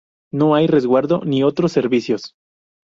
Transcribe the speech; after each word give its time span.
No 0.33 0.55
hay 0.55 0.65
resguardo 0.65 1.21
ni 1.25 1.43
otros 1.43 1.73
servicios. 1.73 2.33